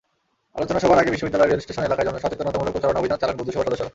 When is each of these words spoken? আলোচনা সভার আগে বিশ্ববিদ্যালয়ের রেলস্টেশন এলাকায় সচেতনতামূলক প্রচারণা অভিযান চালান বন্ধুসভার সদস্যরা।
আলোচনা 0.57 0.79
সভার 0.83 1.01
আগে 1.01 1.13
বিশ্ববিদ্যালয়ের 1.13 1.51
রেলস্টেশন 1.53 1.83
এলাকায় 1.87 2.07
সচেতনতামূলক 2.23 2.73
প্রচারণা 2.75 2.99
অভিযান 3.01 3.19
চালান 3.21 3.35
বন্ধুসভার 3.39 3.67
সদস্যরা। 3.67 3.89